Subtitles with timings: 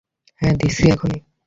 [0.41, 1.17] হ্যাঁঁ দিচ্ছি এখনি।